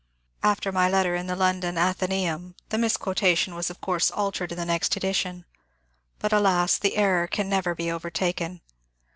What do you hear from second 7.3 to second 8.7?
never be overtaken.